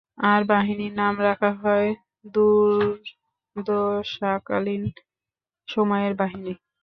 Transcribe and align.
আর 0.25 0.41
বাহিনীর 0.49 0.93
নাম 0.95 1.15
রাখা 1.27 1.51
হয় 1.61 1.89
দূর্দশাকালীন 3.55 4.03
সময়ের 5.67 6.13
বাহিনী। 6.21 6.53